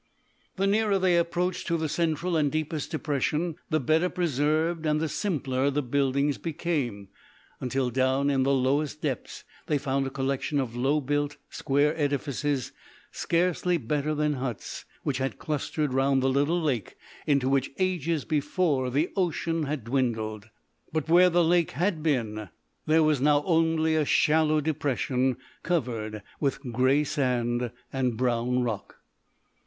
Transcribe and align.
The 0.55 0.65
nearer 0.65 0.97
they 0.97 1.15
approached 1.15 1.67
to 1.67 1.77
the 1.77 1.87
central 1.87 2.35
and 2.35 2.51
deepest 2.51 2.89
depression, 2.89 3.57
the 3.69 3.79
better 3.79 4.09
preserved 4.09 4.87
and 4.87 4.99
the 4.99 5.07
simpler 5.07 5.69
the 5.69 5.83
buildings 5.83 6.39
became, 6.39 7.09
until 7.59 7.91
down 7.91 8.31
in 8.31 8.41
the 8.41 8.51
lowest 8.51 9.03
depths 9.03 9.43
they 9.67 9.77
found 9.77 10.07
a 10.07 10.09
collection 10.09 10.59
of 10.59 10.75
low 10.75 11.01
built 11.01 11.37
square 11.51 11.95
edifices, 11.95 12.71
scarcely 13.11 13.77
better 13.77 14.15
than 14.15 14.33
huts, 14.33 14.85
which 15.03 15.19
had 15.19 15.37
clustered 15.37 15.93
round 15.93 16.23
the 16.23 16.29
little 16.29 16.59
lake 16.59 16.95
into 17.27 17.47
which, 17.47 17.69
ages 17.77 18.25
before, 18.25 18.89
the 18.89 19.11
ocean 19.15 19.65
had 19.67 19.83
dwindled. 19.83 20.49
But 20.91 21.09
where 21.09 21.29
the 21.29 21.43
lake 21.43 21.73
had 21.73 22.01
been 22.01 22.49
there 22.87 23.03
was 23.03 23.21
now 23.21 23.43
only 23.45 23.95
a 23.95 24.05
shallow 24.05 24.61
depression 24.61 25.37
covered 25.61 26.23
with 26.39 26.59
grey 26.73 27.03
sand 27.03 27.69
and 27.93 28.17
brown 28.17 28.63
rock. 28.63 28.95